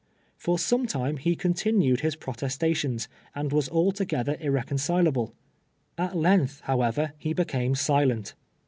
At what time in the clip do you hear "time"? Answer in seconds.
0.87-1.17